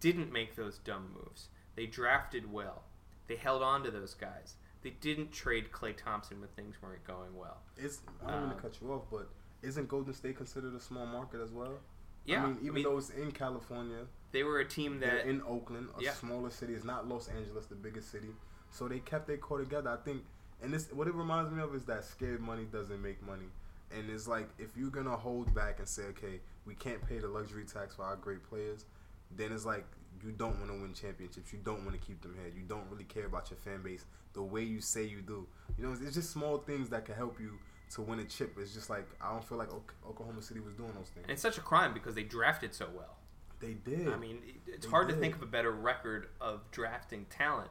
didn't 0.00 0.32
make 0.32 0.54
those 0.54 0.78
dumb 0.78 1.10
moves. 1.14 1.48
They 1.74 1.86
drafted 1.86 2.52
well. 2.52 2.82
They 3.26 3.36
held 3.36 3.62
on 3.62 3.82
to 3.84 3.90
those 3.90 4.14
guys. 4.14 4.54
They 4.84 4.90
didn't 5.00 5.32
trade 5.32 5.72
Klay 5.72 5.96
Thompson 5.96 6.40
when 6.40 6.50
things 6.50 6.76
weren't 6.82 7.02
going 7.04 7.34
well. 7.34 7.56
It's, 7.76 8.00
I 8.24 8.30
don't 8.30 8.42
mean 8.42 8.50
Um, 8.50 8.56
to 8.56 8.62
cut 8.62 8.78
you 8.82 8.92
off, 8.92 9.04
but 9.10 9.28
isn't 9.62 9.88
Golden 9.88 10.12
State 10.12 10.36
considered 10.36 10.74
a 10.74 10.80
small 10.80 11.06
market 11.06 11.40
as 11.40 11.50
well? 11.50 11.78
Yeah, 12.26 12.44
I 12.44 12.46
mean, 12.48 12.58
even 12.62 12.82
though 12.82 12.98
it's 12.98 13.08
in 13.10 13.32
California, 13.32 14.06
they 14.32 14.42
were 14.44 14.60
a 14.60 14.64
team 14.64 15.00
they're 15.00 15.16
that 15.16 15.26
in 15.26 15.40
Oakland, 15.42 15.88
a 15.98 16.02
Yeah. 16.02 16.12
smaller 16.12 16.50
city. 16.50 16.74
It's 16.74 16.84
not 16.84 17.08
Los 17.08 17.28
Angeles, 17.28 17.66
the 17.66 17.74
biggest 17.74 18.10
city. 18.10 18.34
So 18.70 18.86
they 18.86 18.98
kept 19.00 19.26
their 19.26 19.38
core 19.38 19.58
together. 19.60 19.88
I 19.90 19.96
think, 19.96 20.22
and 20.62 20.72
this 20.72 20.90
what 20.92 21.08
it 21.08 21.14
reminds 21.14 21.50
me 21.50 21.62
of 21.62 21.74
is 21.74 21.84
that 21.86 22.04
scared 22.04 22.40
money 22.40 22.64
doesn't 22.64 23.00
make 23.00 23.22
money. 23.22 23.46
And 23.90 24.10
it's 24.10 24.26
like 24.28 24.48
if 24.58 24.76
you're 24.76 24.90
gonna 24.90 25.16
hold 25.16 25.54
back 25.54 25.78
and 25.78 25.88
say, 25.88 26.02
okay, 26.10 26.40
we 26.66 26.74
can't 26.74 27.00
pay 27.06 27.18
the 27.18 27.28
luxury 27.28 27.64
tax 27.64 27.94
for 27.94 28.02
our 28.02 28.16
great 28.16 28.42
players, 28.42 28.84
then 29.30 29.50
it's 29.52 29.64
like 29.64 29.86
you 30.22 30.32
don't 30.32 30.58
want 30.58 30.70
to 30.70 30.80
win 30.80 30.92
championships. 30.94 31.52
You 31.52 31.58
don't 31.64 31.84
want 31.84 32.00
to 32.00 32.06
keep 32.06 32.20
them 32.22 32.34
here. 32.34 32.52
You 32.54 32.62
don't 32.62 32.84
really 32.90 33.04
care 33.04 33.26
about 33.26 33.50
your 33.50 33.58
fan 33.58 33.82
base 33.82 34.04
the 34.32 34.42
way 34.42 34.62
you 34.62 34.80
say 34.80 35.04
you 35.04 35.20
do. 35.22 35.46
You 35.78 35.86
know, 35.86 35.92
it's, 35.92 36.00
it's 36.02 36.14
just 36.14 36.30
small 36.30 36.58
things 36.58 36.88
that 36.90 37.04
can 37.04 37.14
help 37.14 37.40
you 37.40 37.58
to 37.94 38.02
win 38.02 38.18
a 38.20 38.24
chip. 38.24 38.56
It's 38.58 38.74
just 38.74 38.90
like 38.90 39.06
I 39.20 39.30
don't 39.30 39.44
feel 39.44 39.58
like 39.58 39.68
Oklahoma 40.08 40.42
City 40.42 40.60
was 40.60 40.74
doing 40.74 40.90
those 40.96 41.08
things. 41.08 41.24
and 41.24 41.30
it's 41.30 41.42
such 41.42 41.58
a 41.58 41.60
crime 41.60 41.94
because 41.94 42.14
they 42.14 42.22
drafted 42.22 42.74
so 42.74 42.88
well. 42.94 43.16
They 43.60 43.74
did. 43.74 44.08
I 44.08 44.16
mean, 44.16 44.38
it's 44.66 44.84
They 44.86 44.90
hard 44.90 45.08
to 45.08 45.14
think 45.14 45.36
of 45.36 45.42
a 45.42 45.46
better 45.46 45.70
record 45.70 46.28
of 46.40 46.60
drafting 46.70 47.24
talent 47.30 47.70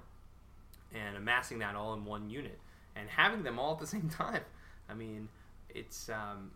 and 0.93 1.17
amassing 1.17 1.59
that 1.59 1.75
all 1.75 1.93
in 1.93 2.05
one 2.05 2.29
unit 2.29 2.59
and 2.95 3.09
having 3.09 3.43
them 3.43 3.59
all 3.59 3.73
at 3.73 3.79
the 3.79 3.87
same 3.95 4.09
time. 4.09 4.41
I 4.89 4.93
mean, 4.93 5.29
it's 5.69 6.09
um, 6.09 6.51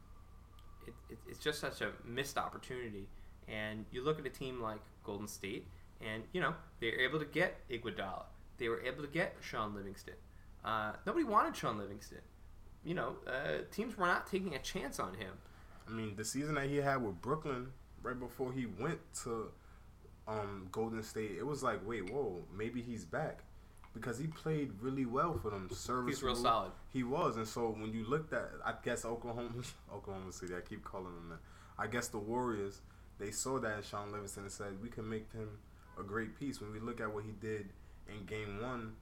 it, 0.88 0.94
it, 1.10 1.18
it's 1.28 1.40
just 1.40 1.60
such 1.60 1.81
a 1.81 1.92
missed 2.06 2.38
opportunity. 2.38 3.07
And 3.48 3.86
you 3.92 4.04
look 4.04 4.19
at 4.19 4.25
a 4.25 4.30
team 4.30 4.62
like 4.62 4.81
Golden 5.04 5.28
State, 5.28 5.68
and 6.01 6.23
you 6.33 6.41
know 6.41 6.53
they 6.79 6.91
were 6.91 6.99
able 6.99 7.19
to 7.19 7.25
get 7.25 7.67
Iguodala. 7.69 8.23
They 8.57 8.69
were 8.69 8.81
able 8.81 9.03
to 9.03 9.09
get 9.09 9.35
Shaun 9.41 9.75
Livingston. 9.75 10.15
Uh, 10.65 10.94
nobody 11.05 11.23
wanted 11.23 11.55
Shaun 11.55 11.77
Livingston. 11.77 12.21
You 12.83 12.95
know, 12.95 13.15
uh, 13.27 13.63
teams 13.71 13.97
were 13.97 14.07
not 14.07 14.27
taking 14.27 14.55
a 14.55 14.59
chance 14.59 14.99
on 14.99 15.13
him. 15.13 15.33
I 15.88 15.91
mean, 15.91 16.15
the 16.15 16.25
season 16.25 16.55
that 16.55 16.67
he 16.67 16.77
had 16.77 17.03
with 17.03 17.21
Brooklyn 17.21 17.67
right 18.01 18.19
before 18.19 18.51
he 18.51 18.65
went 18.65 18.99
to 19.23 19.51
um, 20.27 20.67
Golden 20.71 21.03
State, 21.03 21.31
it 21.38 21.45
was 21.45 21.63
like, 21.63 21.85
wait, 21.85 22.09
whoa, 22.09 22.44
maybe 22.55 22.81
he's 22.81 23.05
back 23.05 23.39
because 23.94 24.17
he 24.17 24.27
played 24.27 24.71
really 24.81 25.05
well 25.05 25.38
for 25.41 25.49
them. 25.49 25.69
Service, 25.71 26.15
He's 26.15 26.23
real 26.23 26.35
solid. 26.35 26.71
He 26.91 27.03
was, 27.03 27.38
and 27.38 27.47
so 27.47 27.75
when 27.77 27.91
you 27.94 28.05
looked 28.05 28.33
at, 28.33 28.49
I 28.65 28.73
guess 28.83 29.05
Oklahoma, 29.05 29.63
Oklahoma 29.94 30.31
City, 30.31 30.53
I 30.55 30.61
keep 30.61 30.83
calling 30.83 31.13
them 31.15 31.29
that. 31.29 31.39
I 31.79 31.88
guess 31.88 32.07
the 32.07 32.17
Warriors, 32.17 32.81
they 33.19 33.31
saw 33.31 33.59
that 33.59 33.77
in 33.77 33.83
Shaun 33.83 34.11
Livingston 34.11 34.44
and 34.44 34.51
said 34.51 34.81
we 34.81 34.89
can 34.89 35.07
make 35.07 35.31
him 35.31 35.49
a 35.99 36.03
great 36.03 36.37
piece. 36.39 36.61
When 36.61 36.71
we 36.71 36.80
look 36.80 37.01
at 37.01 37.13
what 37.13 37.23
he 37.23 37.31
did 37.31 37.69
in 38.07 38.25
Game 38.25 38.61
One, 38.61 38.94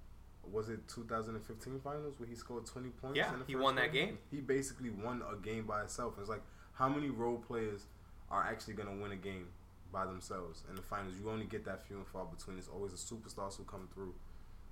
was 0.52 0.70
it 0.70 0.88
2015 0.88 1.80
Finals 1.84 2.20
where 2.20 2.30
he 2.30 2.36
scored 2.36 2.66
20 2.66 2.90
points? 2.90 3.18
Yeah, 3.18 3.34
in 3.34 3.40
the 3.40 3.46
he 3.46 3.54
first 3.54 3.64
won 3.64 3.76
that 3.76 3.94
game. 3.94 4.18
He 4.32 4.42
basically 4.42 4.90
won 4.90 5.22
a 5.32 5.36
game 5.38 5.66
by 5.66 5.80
himself. 5.80 6.14
It's 6.20 6.30
like 6.30 6.42
how 6.74 6.90
many 6.90 7.10
role 7.10 7.38
players 7.38 7.86
are 8.30 8.44
actually 8.44 8.74
going 8.74 8.90
to 8.90 9.02
win 9.02 9.12
a 9.12 9.18
game 9.18 9.48
by 9.92 10.06
themselves 10.06 10.64
in 10.70 10.76
the 10.76 10.82
finals? 10.82 11.16
You 11.22 11.30
only 11.30 11.46
get 11.46 11.66
that 11.66 11.86
few 11.86 11.98
and 11.98 12.08
far 12.08 12.26
between. 12.26 12.58
It's 12.58 12.68
always 12.68 12.92
the 12.92 13.16
superstars 13.16 13.58
who 13.58 13.64
come 13.64 13.88
through, 13.94 14.14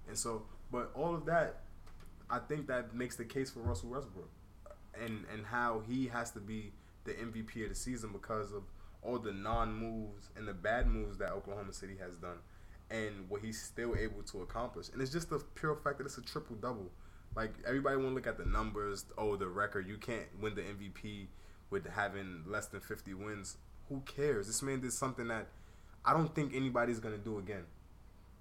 and 0.08 0.18
so, 0.18 0.44
but 0.72 0.92
all 0.94 1.16
of 1.16 1.26
that, 1.26 1.62
I 2.30 2.40
think 2.40 2.68
that 2.68 2.94
makes 2.94 3.16
the 3.16 3.26
case 3.26 3.52
for 3.52 3.60
Russell 3.60 3.90
Westbrook, 3.90 4.30
and 5.02 5.26
and 5.32 5.46
how 5.46 5.82
he 5.88 6.08
has 6.08 6.32
to 6.32 6.40
be 6.40 6.74
the 7.06 7.14
MVP 7.14 7.64
of 7.64 7.70
the 7.70 7.76
season 7.76 8.12
because 8.12 8.52
of 8.52 8.64
all 9.04 9.20
the 9.20 9.34
non 9.34 9.74
moves 9.74 10.30
and 10.36 10.48
the 10.48 10.54
bad 10.54 10.88
moves 10.88 11.18
that 11.18 11.32
Oklahoma 11.32 11.74
City 11.74 11.96
has 12.00 12.16
done, 12.16 12.38
and 12.90 13.30
what 13.30 13.42
he's 13.42 13.62
still 13.62 13.96
able 13.98 14.24
to 14.24 14.42
accomplish. 14.42 14.90
And 14.90 15.02
it's 15.02 15.12
just 15.12 15.30
the 15.30 15.40
pure 15.56 15.76
fact 15.76 15.98
that 15.98 16.06
it's 16.06 16.18
a 16.18 16.22
triple 16.22 16.56
double. 16.56 16.92
Like 17.36 17.54
everybody 17.68 17.98
want 17.98 18.10
to 18.10 18.16
look 18.16 18.28
at 18.28 18.38
the 18.38 18.46
numbers. 18.46 19.06
Oh, 19.18 19.36
the 19.36 19.48
record. 19.48 19.88
You 19.88 19.98
can't 19.98 20.28
win 20.40 20.56
the 20.56 20.62
MVP 20.62 21.28
with 21.70 21.88
having 21.88 22.44
less 22.46 22.68
than 22.68 22.82
50 22.82 23.14
wins. 23.16 23.58
Who 23.90 24.02
cares? 24.02 24.48
This 24.48 24.62
man 24.62 24.82
did 24.82 24.94
something 24.94 25.28
that 25.28 25.48
I 26.06 26.14
don't 26.14 26.34
think 26.34 26.54
anybody's 26.54 27.00
gonna 27.00 27.18
do 27.18 27.40
again. 27.40 27.66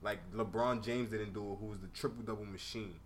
Like 0.03 0.19
LeBron 0.35 0.85
James 0.85 1.11
didn't 1.11 1.33
do 1.33 1.53
it, 1.53 1.57
who 1.61 1.67
was 1.67 1.79
the 1.79 1.89
triple 1.89 2.23
double 2.23 2.45
machine. 2.45 2.97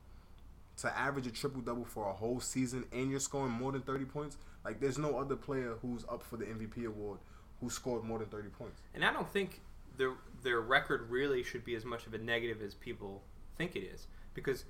To 0.78 0.98
average 0.98 1.26
a 1.26 1.30
triple 1.30 1.62
double 1.62 1.84
for 1.84 2.08
a 2.08 2.12
whole 2.12 2.40
season 2.40 2.84
and 2.92 3.10
you're 3.10 3.20
scoring 3.20 3.52
more 3.52 3.72
than 3.72 3.82
30 3.82 4.04
points, 4.06 4.36
like 4.64 4.80
there's 4.80 4.98
no 4.98 5.18
other 5.18 5.36
player 5.36 5.74
who's 5.80 6.04
up 6.10 6.22
for 6.22 6.36
the 6.36 6.44
MVP 6.44 6.86
award 6.86 7.18
who 7.60 7.70
scored 7.70 8.04
more 8.04 8.18
than 8.18 8.28
30 8.28 8.48
points. 8.50 8.80
And 8.94 9.04
I 9.04 9.12
don't 9.12 9.30
think 9.32 9.60
their 9.96 10.12
their 10.42 10.60
record 10.60 11.10
really 11.10 11.42
should 11.42 11.64
be 11.64 11.74
as 11.74 11.84
much 11.84 12.06
of 12.06 12.14
a 12.14 12.18
negative 12.18 12.60
as 12.62 12.74
people 12.74 13.22
think 13.56 13.74
it 13.76 13.80
is. 13.84 14.06
Because 14.34 14.64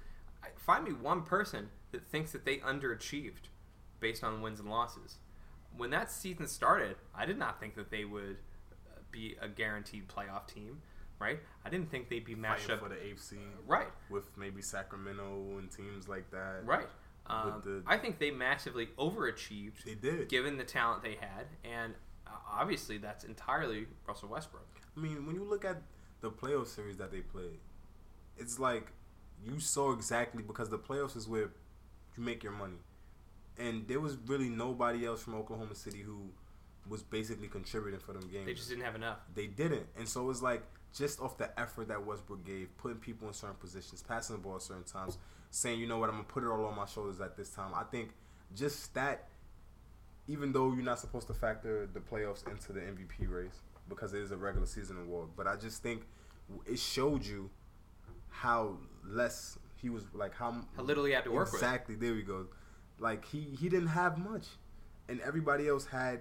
find 0.57 0.85
me 0.85 0.93
one 0.93 1.23
person 1.23 1.69
that 1.93 2.07
thinks 2.07 2.33
that 2.33 2.45
they 2.45 2.59
underachieved 2.59 3.49
based 4.01 4.23
on 4.23 4.41
wins 4.41 4.61
and 4.61 4.71
losses. 4.71 5.17
When 5.77 5.91
that 5.91 6.11
season 6.11 6.47
started, 6.47 6.97
I 7.15 7.27
did 7.27 7.39
not 7.39 7.59
think 7.61 7.75
that 7.75 7.91
they 7.91 8.05
would 8.05 8.37
uh, 8.89 9.01
be 9.11 9.37
a 9.43 9.49
guaranteed 9.49 10.09
playoff 10.09 10.47
team, 10.47 10.81
right? 11.19 11.41
I 11.65 11.69
didn't 11.71 11.91
think 11.91 12.09
they'd 12.09 12.25
be 12.25 12.35
matched 12.35 12.63
Fighting 12.69 12.75
up 12.77 12.83
for 12.85 12.89
the 12.89 12.95
AFC 12.95 13.39
right, 13.67 13.89
with 14.09 14.25
maybe 14.39 14.63
Sacramento 14.63 15.59
and 15.59 15.71
teams 15.71 16.09
like 16.09 16.31
that. 16.31 16.63
right. 16.65 16.89
Um, 17.29 17.61
the- 17.65 17.83
I 17.89 17.99
think 17.99 18.21
they 18.21 18.31
massively 18.31 18.87
overachieved 18.99 19.83
They 19.85 19.97
did. 19.97 20.29
given 20.29 20.57
the 20.57 20.65
talent 20.65 21.03
they 21.03 21.17
had, 21.17 21.47
and 21.65 21.93
uh, 21.95 21.97
obviously 22.51 22.99
that's 22.99 23.25
entirely 23.25 23.87
Russell 24.07 24.29
Westbrook. 24.29 24.67
I 24.97 25.01
mean, 25.01 25.27
when 25.27 25.37
you 25.37 25.45
look 25.45 25.65
at 25.65 25.83
the 26.21 26.31
playoff 26.31 26.69
series 26.69 26.97
that 26.97 27.11
they 27.11 27.21
played, 27.21 27.59
it's 28.37 28.59
like 28.59 28.93
you 29.45 29.61
saw 29.61 29.93
exactly 29.93 30.43
because 30.43 30.69
the 30.71 30.79
playoffs 30.79 31.17
is 31.17 31.29
where 31.29 31.51
you 32.17 32.23
make 32.23 32.43
your 32.43 32.53
money, 32.53 32.79
and 33.59 33.87
there 33.89 34.01
was 34.01 34.17
really 34.27 34.49
nobody 34.49 35.05
else 35.05 35.23
from 35.23 35.35
Oklahoma 35.35 35.75
City 35.75 36.01
who 36.01 36.31
was 36.89 37.03
basically 37.03 37.49
contributing 37.49 38.01
for 38.01 38.13
them 38.13 38.29
games. 38.31 38.47
They 38.47 38.55
just 38.55 38.69
didn't 38.69 38.85
have 38.85 38.95
enough. 38.95 39.19
They 39.35 39.47
didn't, 39.47 39.87
and 39.97 40.09
so 40.09 40.23
it 40.23 40.27
was 40.27 40.43
like 40.43 40.63
just 40.95 41.21
off 41.21 41.37
the 41.37 41.59
effort 41.61 41.89
that 41.89 42.05
Westbrook 42.05 42.45
gave, 42.45 42.75
putting 42.79 42.99
people 42.99 43.29
in 43.29 43.35
certain 43.35 43.57
positions, 43.57 44.03
passing 44.03 44.37
the 44.37 44.43
ball 44.43 44.57
at 44.57 44.63
certain 44.63 44.85
times, 44.85 45.19
saying, 45.51 45.79
you 45.79 45.87
know 45.87 45.99
what, 45.99 46.09
I'm 46.09 46.17
gonna 46.17 46.29
put 46.29 46.43
it 46.43 46.49
all 46.49 46.65
on 46.65 46.75
my 46.75 46.87
shoulders 46.87 47.21
at 47.21 47.37
this 47.37 47.51
time. 47.51 47.73
I 47.75 47.83
think 47.85 48.11
just 48.55 48.95
that, 48.95 49.29
even 50.29 50.53
though 50.53 50.73
you're 50.73 50.83
not 50.85 50.99
supposed 50.99 51.27
to 51.29 51.35
factor 51.35 51.87
the 51.93 52.01
playoffs 52.01 52.47
into 52.51 52.73
the 52.73 52.81
MVP 52.81 53.29
race 53.29 53.61
because 53.89 54.13
it 54.15 54.21
is 54.23 54.31
a 54.33 54.37
regular 54.37 54.67
season 54.67 54.99
award, 55.01 55.29
but 55.37 55.47
I 55.47 55.57
just 55.57 55.83
think 55.83 56.03
it 56.67 56.79
showed 56.79 57.25
you 57.25 57.51
how 58.29 58.77
less 59.05 59.59
he 59.81 59.89
was 59.91 60.05
like 60.15 60.35
how, 60.35 60.53
How 60.77 60.83
little 60.83 61.05
he 61.05 61.13
had 61.13 61.25
to 61.25 61.31
work 61.33 61.53
with. 61.53 61.61
exactly. 61.61 61.95
There 61.95 62.15
we 62.15 62.23
go. 62.23 62.47
Like 62.99 63.25
he 63.27 63.41
he 63.59 63.69
didn't 63.69 63.89
have 63.89 64.19
much, 64.19 64.47
and 65.09 65.21
everybody 65.21 65.69
else 65.69 65.87
had 65.87 66.21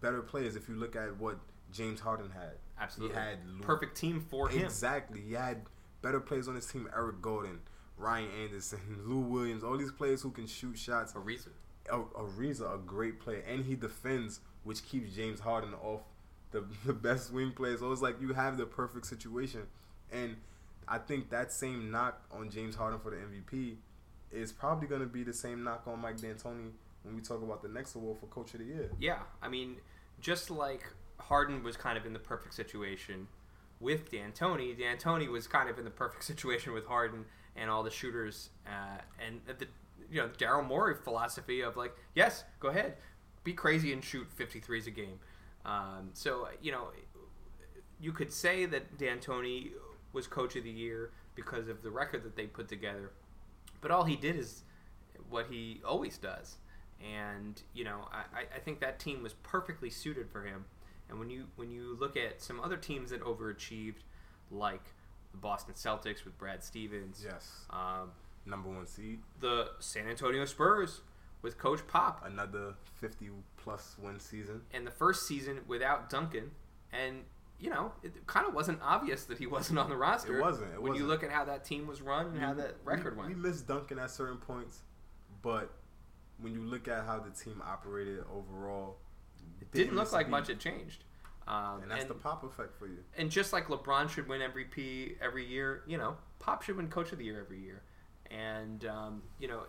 better 0.00 0.22
players. 0.22 0.54
If 0.56 0.68
you 0.68 0.74
look 0.76 0.94
at 0.96 1.18
what 1.18 1.38
James 1.72 2.00
Harden 2.00 2.30
had, 2.30 2.52
Absolutely. 2.78 3.14
he 3.16 3.20
had 3.20 3.38
Perfect 3.62 3.96
team 3.96 4.24
for 4.30 4.48
him. 4.48 4.64
Exactly. 4.64 5.20
He 5.20 5.32
had 5.34 5.62
better 6.02 6.20
players 6.20 6.46
on 6.48 6.54
his 6.54 6.66
team. 6.66 6.88
Eric 6.94 7.20
Gordon, 7.22 7.60
Ryan 7.96 8.28
Anderson, 8.44 8.80
Lou 9.06 9.20
Williams, 9.20 9.64
all 9.64 9.76
these 9.78 9.92
players 9.92 10.20
who 10.22 10.30
can 10.30 10.46
shoot 10.46 10.76
shots. 10.78 11.14
Ariza. 11.14 11.48
Ariza, 11.88 12.74
a 12.74 12.78
great 12.78 13.20
player, 13.20 13.42
and 13.48 13.64
he 13.64 13.74
defends, 13.74 14.40
which 14.64 14.84
keeps 14.86 15.14
James 15.14 15.40
Harden 15.40 15.74
off 15.74 16.02
the, 16.50 16.64
the 16.86 16.92
best 16.92 17.32
wing 17.32 17.52
players. 17.52 17.80
So 17.80 17.92
it's 17.92 18.02
like 18.02 18.20
you 18.20 18.32
have 18.32 18.56
the 18.56 18.66
perfect 18.66 19.06
situation, 19.06 19.62
and 20.12 20.36
I 20.88 20.98
think 20.98 21.30
that 21.30 21.52
same 21.52 21.90
knock 21.90 22.20
on 22.32 22.50
James 22.50 22.74
Harden 22.74 23.00
for 23.00 23.10
the 23.10 23.16
MVP 23.16 23.76
is 24.32 24.52
probably 24.52 24.86
going 24.86 25.00
to 25.00 25.06
be 25.06 25.24
the 25.24 25.32
same 25.32 25.64
knock 25.64 25.82
on 25.86 26.00
Mike 26.00 26.18
D'Antoni 26.18 26.70
when 27.02 27.16
we 27.16 27.20
talk 27.20 27.42
about 27.42 27.62
the 27.62 27.68
next 27.68 27.94
award 27.94 28.18
for 28.18 28.26
Coach 28.26 28.54
of 28.54 28.60
the 28.60 28.66
Year. 28.66 28.90
Yeah, 29.00 29.20
I 29.42 29.48
mean, 29.48 29.76
just 30.20 30.50
like 30.50 30.84
Harden 31.18 31.62
was 31.62 31.76
kind 31.76 31.96
of 31.96 32.06
in 32.06 32.12
the 32.12 32.18
perfect 32.18 32.54
situation 32.54 33.28
with 33.80 34.10
D'Antoni, 34.10 34.78
D'Antoni 34.78 35.28
was 35.28 35.46
kind 35.46 35.68
of 35.68 35.78
in 35.78 35.84
the 35.84 35.90
perfect 35.90 36.24
situation 36.32 36.72
with 36.72 36.86
Harden 36.86 37.24
and 37.56 37.70
all 37.70 37.82
the 37.82 37.90
shooters, 37.90 38.50
uh, 38.66 39.00
and 39.24 39.40
the 39.46 39.66
you 40.10 40.20
know 40.20 40.28
Daryl 40.38 40.66
Morey 40.66 40.94
philosophy 40.94 41.60
of 41.60 41.76
like, 41.76 41.94
yes, 42.14 42.44
go 42.58 42.68
ahead, 42.68 42.96
be 43.44 43.52
crazy 43.52 43.92
and 43.92 44.02
shoot 44.04 44.26
53s 44.36 44.86
a 44.86 44.90
game. 44.90 45.18
Um, 45.64 46.10
so 46.14 46.48
you 46.62 46.72
know, 46.72 46.88
you 48.00 48.12
could 48.12 48.32
say 48.32 48.66
that 48.66 48.98
D'Antoni 48.98 49.70
was 50.12 50.26
coach 50.26 50.56
of 50.56 50.64
the 50.64 50.70
year 50.70 51.10
because 51.34 51.68
of 51.68 51.82
the 51.82 51.90
record 51.90 52.24
that 52.24 52.36
they 52.36 52.46
put 52.46 52.68
together, 52.68 53.12
but 53.80 53.90
all 53.90 54.04
he 54.04 54.16
did 54.16 54.36
is 54.36 54.62
what 55.28 55.46
he 55.50 55.80
always 55.86 56.18
does. 56.18 56.56
And 57.02 57.60
you 57.72 57.84
know, 57.84 58.08
I, 58.12 58.40
I 58.54 58.58
think 58.58 58.80
that 58.80 58.98
team 58.98 59.22
was 59.22 59.32
perfectly 59.42 59.90
suited 59.90 60.28
for 60.30 60.42
him. 60.42 60.64
And 61.08 61.18
when 61.18 61.30
you 61.30 61.46
when 61.56 61.70
you 61.70 61.96
look 61.98 62.16
at 62.16 62.40
some 62.42 62.60
other 62.60 62.76
teams 62.76 63.10
that 63.10 63.22
overachieved, 63.22 64.02
like 64.50 64.82
the 65.32 65.38
Boston 65.38 65.74
Celtics 65.74 66.24
with 66.24 66.36
Brad 66.38 66.62
Stevens, 66.62 67.22
Yes. 67.24 67.64
um, 67.70 68.10
Number 68.46 68.68
one 68.68 68.86
seed, 68.86 69.20
the 69.40 69.70
San 69.80 70.08
Antonio 70.08 70.44
Spurs 70.44 71.02
with 71.42 71.58
Coach 71.58 71.86
Pop, 71.86 72.24
another 72.24 72.74
50 73.00 73.30
plus 73.56 73.96
win 74.02 74.18
season. 74.18 74.62
and 74.72 74.86
the 74.86 74.90
first 74.90 75.26
season 75.26 75.60
without 75.66 76.10
Duncan, 76.10 76.50
and 76.92 77.24
you 77.58 77.68
know, 77.68 77.92
it 78.02 78.26
kind 78.26 78.46
of 78.46 78.54
wasn't 78.54 78.80
obvious 78.82 79.24
that 79.24 79.38
he 79.38 79.46
wasn't 79.46 79.78
on 79.78 79.90
the 79.90 79.96
roster. 79.96 80.38
It 80.38 80.40
wasn't, 80.40 80.72
it 80.72 80.82
when 80.82 80.94
you 80.94 81.04
wasn't. 81.04 81.08
look 81.10 81.22
at 81.24 81.30
how 81.30 81.44
that 81.44 81.64
team 81.64 81.86
was 81.86 82.00
run 82.00 82.28
and 82.28 82.40
how 82.40 82.54
that 82.54 82.76
record 82.84 83.16
we, 83.16 83.22
went. 83.22 83.36
We 83.36 83.40
missed 83.40 83.68
Duncan 83.68 83.98
at 83.98 84.10
certain 84.10 84.38
points, 84.38 84.80
but 85.42 85.70
when 86.40 86.54
you 86.54 86.62
look 86.62 86.88
at 86.88 87.04
how 87.04 87.18
the 87.20 87.30
team 87.30 87.62
operated 87.64 88.24
overall, 88.34 88.96
it 89.60 89.70
didn't 89.72 89.96
look 89.96 90.12
like 90.12 90.26
beat. 90.26 90.30
much 90.30 90.48
had 90.48 90.58
changed. 90.58 91.04
Um, 91.46 91.82
and 91.82 91.90
that's 91.90 92.02
and, 92.02 92.10
the 92.10 92.14
pop 92.14 92.44
effect 92.44 92.78
for 92.78 92.86
you. 92.86 92.98
and 93.16 93.28
just 93.28 93.52
like 93.52 93.66
LeBron 93.66 94.08
should 94.08 94.28
win 94.28 94.40
MVP 94.40 95.16
every 95.20 95.44
year, 95.44 95.82
you 95.86 95.98
know, 95.98 96.16
Pop 96.38 96.62
should 96.62 96.76
win 96.76 96.88
Coach 96.88 97.12
of 97.12 97.18
the 97.18 97.24
Year 97.24 97.40
every 97.40 97.60
year. 97.60 97.82
And 98.30 98.84
um, 98.86 99.22
you 99.38 99.48
know, 99.48 99.62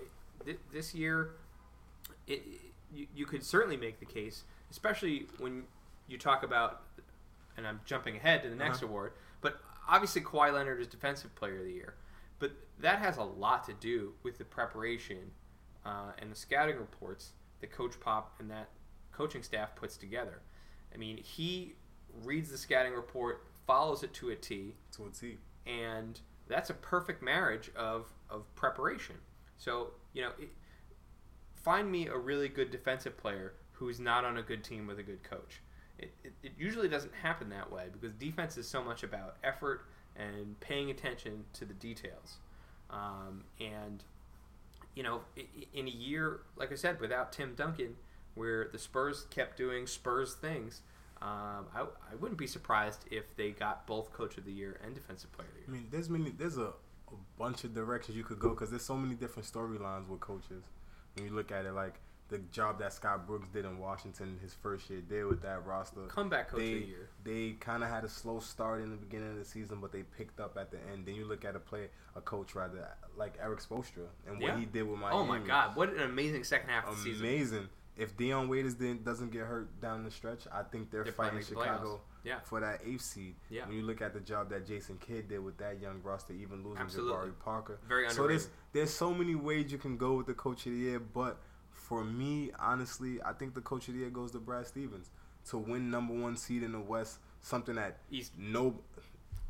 th- 0.45 0.59
this 0.73 0.93
year, 0.93 1.31
it, 2.27 2.41
you, 2.93 3.07
you 3.15 3.25
could 3.25 3.43
certainly 3.43 3.77
make 3.77 3.99
the 3.99 4.05
case, 4.05 4.43
especially 4.69 5.27
when 5.39 5.63
you 6.07 6.17
talk 6.17 6.43
about, 6.43 6.81
and 7.57 7.65
I'm 7.65 7.79
jumping 7.85 8.15
ahead 8.17 8.43
to 8.43 8.49
the 8.49 8.55
next 8.55 8.77
Uh-huh. 8.83 8.87
award, 8.87 9.13
but 9.41 9.59
obviously 9.87 10.21
Kawhi 10.21 10.53
Leonard 10.53 10.79
is 10.81 10.87
Defensive 10.87 11.33
Player 11.35 11.59
of 11.59 11.65
the 11.65 11.71
Year, 11.73 11.95
but 12.39 12.51
that 12.79 12.99
has 12.99 13.17
a 13.17 13.23
lot 13.23 13.63
to 13.65 13.73
do 13.73 14.13
with 14.23 14.37
the 14.37 14.45
preparation 14.45 15.31
uh, 15.85 16.11
and 16.19 16.31
the 16.31 16.35
scouting 16.35 16.77
reports 16.77 17.31
that 17.61 17.71
Coach 17.71 17.99
Pop 17.99 18.35
and 18.39 18.49
that 18.51 18.69
coaching 19.11 19.41
staff 19.43 19.75
puts 19.75 19.97
together. 19.97 20.41
I 20.93 20.97
mean, 20.97 21.17
he 21.17 21.73
reads 22.23 22.51
the 22.51 22.57
scouting 22.57 22.93
report, 22.93 23.45
follows 23.65 24.03
it 24.03 24.13
to 24.15 24.29
a 24.29 24.35
T, 24.35 24.75
To 24.97 25.05
a 25.05 25.09
T. 25.09 25.37
and 25.65 26.19
that's 26.51 26.69
a 26.69 26.73
perfect 26.73 27.23
marriage 27.23 27.71
of, 27.75 28.07
of 28.29 28.53
preparation. 28.55 29.15
So, 29.57 29.91
you 30.13 30.21
know, 30.21 30.31
it, 30.39 30.49
find 31.55 31.91
me 31.91 32.07
a 32.07 32.17
really 32.17 32.49
good 32.49 32.71
defensive 32.71 33.17
player 33.17 33.53
who's 33.71 33.99
not 33.99 34.25
on 34.25 34.37
a 34.37 34.41
good 34.41 34.63
team 34.63 34.87
with 34.87 34.99
a 34.99 35.03
good 35.03 35.23
coach. 35.23 35.61
It, 35.97 36.11
it, 36.23 36.33
it 36.43 36.51
usually 36.57 36.87
doesn't 36.87 37.13
happen 37.13 37.49
that 37.49 37.71
way 37.71 37.85
because 37.91 38.13
defense 38.13 38.57
is 38.57 38.67
so 38.67 38.83
much 38.83 39.03
about 39.03 39.37
effort 39.43 39.85
and 40.15 40.59
paying 40.59 40.91
attention 40.91 41.45
to 41.53 41.65
the 41.65 41.73
details. 41.73 42.37
Um, 42.89 43.43
and, 43.59 44.03
you 44.95 45.03
know, 45.03 45.21
in 45.73 45.87
a 45.87 45.91
year, 45.91 46.41
like 46.57 46.71
I 46.71 46.75
said, 46.75 46.99
without 46.99 47.31
Tim 47.31 47.53
Duncan, 47.55 47.95
where 48.35 48.67
the 48.71 48.79
Spurs 48.79 49.25
kept 49.29 49.57
doing 49.57 49.87
Spurs 49.87 50.33
things, 50.33 50.81
um, 51.21 51.67
I, 51.75 51.81
I 52.11 52.15
wouldn't 52.19 52.39
be 52.39 52.47
surprised 52.47 53.05
if 53.11 53.35
they 53.35 53.51
got 53.51 53.85
both 53.85 54.11
Coach 54.11 54.37
of 54.37 54.45
the 54.45 54.51
Year 54.51 54.79
and 54.83 54.93
Defensive 54.95 55.31
Player 55.31 55.47
of 55.49 55.65
the 55.65 55.71
I 55.71 55.75
mean, 55.75 55.87
there's 55.91 56.09
many, 56.09 56.31
there's 56.31 56.57
a, 56.57 56.67
a 57.09 57.13
bunch 57.37 57.63
of 57.63 57.73
directions 57.75 58.17
you 58.17 58.23
could 58.23 58.39
go 58.39 58.49
because 58.49 58.69
there's 58.71 58.85
so 58.85 58.95
many 58.97 59.15
different 59.15 59.47
storylines 59.51 60.07
with 60.07 60.19
coaches. 60.19 60.63
When 61.15 61.25
you 61.27 61.31
look 61.33 61.51
at 61.51 61.65
it, 61.65 61.73
like 61.73 61.95
the 62.29 62.37
job 62.53 62.79
that 62.79 62.93
Scott 62.93 63.27
Brooks 63.27 63.49
did 63.53 63.65
in 63.65 63.77
Washington 63.77 64.39
his 64.41 64.53
first 64.53 64.89
year 64.89 65.01
there 65.09 65.27
with 65.27 65.41
that 65.41 65.65
roster, 65.65 66.01
Comeback 66.07 66.49
Coach 66.49 66.59
they 66.61 66.73
of 66.73 66.79
the 66.79 66.87
Year. 66.87 67.09
they 67.25 67.51
kind 67.59 67.83
of 67.83 67.89
had 67.89 68.03
a 68.05 68.09
slow 68.09 68.39
start 68.39 68.81
in 68.81 68.89
the 68.89 68.95
beginning 68.95 69.31
of 69.31 69.35
the 69.37 69.43
season, 69.45 69.79
but 69.81 69.91
they 69.91 70.03
picked 70.03 70.39
up 70.39 70.57
at 70.57 70.71
the 70.71 70.77
end. 70.91 71.05
Then 71.05 71.15
you 71.15 71.25
look 71.25 71.43
at 71.43 71.55
a 71.55 71.59
play, 71.59 71.89
a 72.15 72.21
coach 72.21 72.55
rather 72.55 72.87
like 73.17 73.33
Erik 73.43 73.59
Spoelstra 73.59 74.07
and 74.25 74.39
what 74.41 74.47
Yeah. 74.53 74.57
he 74.59 74.65
did 74.65 74.83
with 74.89 74.97
Miami. 74.99 75.17
Oh 75.17 75.25
my 75.25 75.39
God! 75.39 75.75
What 75.75 75.89
an 75.93 75.99
amazing 76.01 76.45
second 76.45 76.69
half 76.69 76.87
of 76.87 76.95
the 76.95 77.03
season. 77.03 77.25
amazing! 77.25 77.69
If 78.01 78.17
Dion 78.17 78.47
Waiters 78.49 78.73
didn't 78.73 79.03
doesn't 79.05 79.31
get 79.31 79.41
hurt 79.43 79.79
down 79.81 80.03
the 80.03 80.11
stretch, 80.11 80.47
I 80.51 80.63
think 80.63 80.89
they're, 80.91 81.03
They're 81.03 81.13
fighting 81.13 81.37
make 81.37 81.45
the 81.47 81.55
playoffs. 81.55 81.63
Chicago 81.79 82.01
Yeah. 82.23 82.39
for 82.43 82.59
that 82.59 82.81
eighth 82.85 83.01
seed. 83.01 83.35
Yeah. 83.49 83.67
When 83.67 83.75
you 83.77 83.83
look 83.83 84.01
at 84.01 84.13
the 84.13 84.19
job 84.19 84.49
that 84.49 84.65
Jason 84.65 84.97
Kidd 84.97 85.29
did 85.29 85.39
with 85.43 85.57
that 85.57 85.79
young 85.79 86.01
roster, 86.03 86.33
even 86.33 86.63
losing 86.63 86.81
Absolutely. 86.81 87.29
Jabari 87.29 87.39
Parker. 87.39 87.79
Very 87.87 88.09
So 88.09 88.27
there's 88.27 88.47
there's 88.73 88.91
so 88.93 89.13
many 89.13 89.35
ways 89.35 89.71
you 89.71 89.77
can 89.77 89.97
go 89.97 90.13
with 90.13 90.25
the 90.27 90.33
coach 90.33 90.65
of 90.65 90.71
the 90.73 90.79
year, 90.79 90.99
but 90.99 91.37
for 91.71 92.03
me, 92.03 92.51
honestly, 92.59 93.21
I 93.23 93.33
think 93.33 93.53
the 93.53 93.61
coach 93.61 93.87
of 93.87 93.93
the 93.93 93.99
year 94.01 94.09
goes 94.09 94.31
to 94.31 94.39
Brad 94.39 94.65
Stevens 94.67 95.09
to 95.49 95.57
win 95.57 95.89
number 95.91 96.13
one 96.13 96.35
seed 96.37 96.63
in 96.63 96.71
the 96.71 96.79
West, 96.79 97.19
something 97.41 97.75
that 97.75 97.97
East. 98.11 98.31
no, 98.37 98.79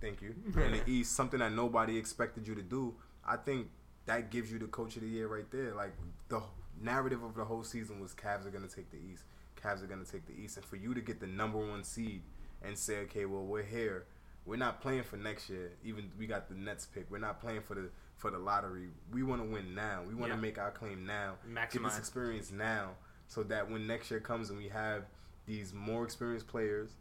thank 0.02 0.22
you 0.22 0.34
in 0.56 0.72
the 0.72 0.82
East, 0.88 1.16
something 1.16 1.40
that 1.40 1.52
nobody 1.54 1.98
expected 1.98 2.48
you 2.48 2.56
to 2.56 2.62
do. 2.62 2.96
I 3.26 3.38
think 3.38 3.70
that 4.08 4.30
gives 4.32 4.52
you 4.52 4.60
the 4.60 4.68
coach 4.68 4.96
of 4.96 5.04
the 5.04 5.08
year 5.08 5.28
right 5.28 5.50
there. 5.52 5.74
Like 5.76 5.94
the 6.30 6.42
narrative 6.82 7.24
of 7.24 7.36
the 7.36 7.46
whole 7.46 7.64
season 7.64 8.00
was 8.00 8.14
Cavs 8.14 8.46
are 8.46 8.52
gonna 8.52 8.68
take 8.68 8.90
the 8.92 8.98
East. 8.98 9.24
Cavs 9.62 9.84
are 9.84 9.88
gonna 9.88 10.06
take 10.06 10.26
the 10.26 10.34
East, 10.34 10.58
and 10.58 10.66
for 10.66 10.76
you 10.76 10.94
to 10.94 11.02
get 11.02 11.20
the 11.20 11.28
number 11.28 11.58
one 11.58 11.84
seed 11.84 12.24
and 12.64 12.78
say, 12.78 12.98
okay, 13.00 13.26
well 13.26 13.44
we're 13.44 13.64
here. 13.64 14.06
We're 14.46 14.58
not 14.58 14.82
playing 14.82 15.04
for 15.04 15.18
next 15.18 15.50
year. 15.50 15.72
Even 15.84 16.12
we 16.18 16.26
got 16.26 16.50
the 16.50 16.56
Nets 16.56 16.86
pick. 16.88 17.10
We're 17.12 17.20
not 17.20 17.40
playing 17.40 17.62
for 17.62 17.76
the 17.76 17.90
for 18.18 18.30
the 18.32 18.38
lottery. 18.40 18.90
We 19.12 19.24
want 19.24 19.42
to 19.44 19.48
win 19.48 19.74
now. 19.76 20.04
We 20.08 20.14
want 20.14 20.32
to 20.32 20.36
Yeah. 20.38 20.42
make 20.42 20.58
our 20.60 20.72
claim 20.72 21.06
now. 21.06 21.38
Maximize. 21.48 21.72
Get 21.72 21.84
this 21.84 21.98
experience 22.00 22.52
now, 22.52 22.96
so 23.28 23.44
that 23.44 23.70
when 23.70 23.88
next 23.88 24.10
year 24.12 24.20
comes 24.20 24.50
and 24.50 24.58
we 24.60 24.70
have 24.70 25.06
these 25.48 25.74
more 25.74 26.04
experienced 26.04 26.48
players, 26.48 26.92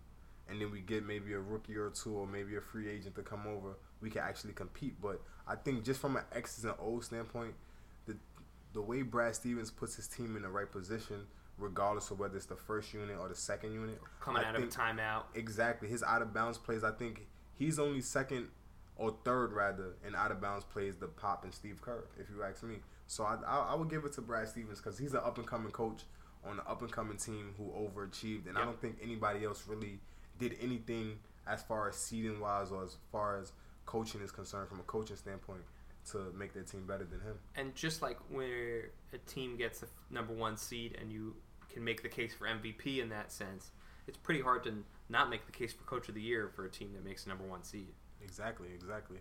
and 0.48 0.60
then 0.60 0.70
we 0.70 0.80
get 0.80 1.04
maybe 1.06 1.32
a 1.34 1.40
rookie 1.40 1.76
or 1.76 1.90
two, 1.90 2.14
or 2.14 2.26
maybe 2.26 2.56
a 2.56 2.60
free 2.60 2.88
agent 2.88 3.14
to 3.16 3.22
come 3.22 3.46
over, 3.46 3.74
we 4.00 4.08
can 4.10 4.22
actually 4.22 4.52
compete. 4.54 4.98
But 5.00 5.20
I 5.46 5.56
think 5.56 5.84
just 5.84 6.00
from 6.00 6.16
an 6.16 6.24
X's 6.32 6.64
and 6.64 6.74
O's 6.80 7.06
standpoint, 7.06 7.54
the 8.72 8.82
way 8.82 9.02
Brad 9.02 9.34
Stevens 9.34 9.70
puts 9.70 9.96
his 9.96 10.06
team 10.06 10.36
in 10.36 10.42
the 10.42 10.48
right 10.48 10.70
position, 10.70 11.26
regardless 11.58 12.10
of 12.10 12.18
whether 12.18 12.36
it's 12.36 12.46
the 12.46 12.56
first 12.56 12.92
unit 12.94 13.16
or 13.18 13.28
the 13.28 13.34
second 13.34 13.72
unit, 13.72 14.00
Coming 14.20 14.44
I 14.44 14.48
out 14.48 14.56
of 14.56 14.62
a 14.62 14.66
timeout. 14.66 15.24
Exactly. 15.34 15.88
His 15.88 16.02
out 16.02 16.22
of 16.22 16.32
bounds 16.32 16.58
plays, 16.58 16.84
I 16.84 16.92
think 16.92 17.26
he's 17.54 17.78
only 17.78 18.00
second 18.00 18.48
or 18.96 19.16
third 19.24 19.52
rather 19.52 19.94
in 20.06 20.14
out 20.14 20.30
of 20.30 20.40
bounds 20.40 20.64
plays 20.64 20.96
the 20.96 21.06
Pop 21.08 21.44
and 21.44 21.52
Steve 21.54 21.80
Kerr, 21.82 22.04
if 22.18 22.28
you 22.30 22.42
ask 22.42 22.62
me. 22.62 22.76
So 23.06 23.24
I 23.24 23.36
I, 23.46 23.72
I 23.72 23.74
would 23.74 23.90
give 23.90 24.04
it 24.04 24.12
to 24.14 24.20
Brad 24.20 24.48
Stevens 24.48 24.78
because 24.80 24.98
he's 24.98 25.14
an 25.14 25.20
up 25.24 25.38
and 25.38 25.46
coming 25.46 25.72
coach 25.72 26.02
on 26.44 26.52
an 26.52 26.60
up 26.68 26.82
and 26.82 26.90
coming 26.92 27.16
team 27.16 27.54
who 27.58 27.64
overachieved, 27.64 28.46
and 28.46 28.54
Yep. 28.54 28.56
I 28.56 28.64
don't 28.64 28.80
think 28.80 28.98
anybody 29.02 29.44
else 29.44 29.64
really 29.66 29.98
did 30.38 30.56
anything 30.60 31.18
as 31.46 31.62
far 31.62 31.88
as 31.88 31.96
seeding 31.96 32.40
wise 32.40 32.70
or 32.70 32.84
as 32.84 32.96
far 33.10 33.38
as 33.38 33.52
coaching 33.86 34.20
is 34.20 34.30
concerned 34.30 34.68
from 34.68 34.80
a 34.80 34.84
coaching 34.84 35.16
standpoint 35.16 35.60
to 36.12 36.32
make 36.36 36.52
their 36.52 36.62
team 36.62 36.86
better 36.86 37.04
than 37.04 37.20
him. 37.20 37.38
And 37.56 37.74
just 37.74 38.02
like 38.02 38.18
where 38.30 38.90
a 39.12 39.18
team 39.26 39.56
gets 39.56 39.80
the 39.80 39.86
number 40.10 40.32
one 40.32 40.56
seed 40.56 40.96
and 41.00 41.12
you 41.12 41.36
can 41.72 41.84
make 41.84 42.02
the 42.02 42.08
case 42.08 42.34
for 42.34 42.46
MVP 42.46 43.00
in 43.00 43.08
that 43.10 43.32
sense, 43.32 43.70
it's 44.06 44.16
pretty 44.16 44.40
hard 44.40 44.64
to 44.64 44.74
not 45.08 45.30
make 45.30 45.46
the 45.46 45.52
case 45.52 45.72
for 45.72 45.84
coach 45.84 46.08
of 46.08 46.14
the 46.14 46.22
year 46.22 46.50
for 46.54 46.64
a 46.64 46.70
team 46.70 46.92
that 46.94 47.04
makes 47.04 47.24
the 47.24 47.28
number 47.28 47.44
one 47.44 47.62
seed. 47.62 47.92
Exactly, 48.22 48.68
exactly. 48.74 49.18